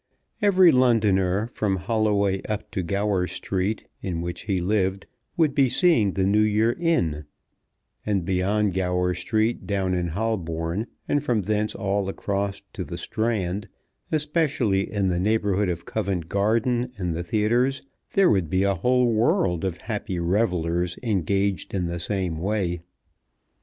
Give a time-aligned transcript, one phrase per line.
[0.41, 5.05] Every Londoner, from Holloway up to Gower Street, in which he lived,
[5.37, 7.25] would be seeing the New Year in,
[8.03, 13.67] and beyond Gower Street down in Holborn, and from thence all across to the Strand,
[14.11, 17.83] especially in the neighbourhood of Covent Garden and the theatres,
[18.13, 22.81] there would be a whole world of happy revellers engaged in the same way.